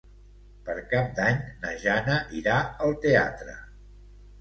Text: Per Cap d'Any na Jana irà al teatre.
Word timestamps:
Per 0.69 0.75
Cap 0.93 1.11
d'Any 1.19 1.37
na 1.67 1.75
Jana 1.85 2.19
irà 2.43 2.59
al 2.89 3.01
teatre. 3.07 3.59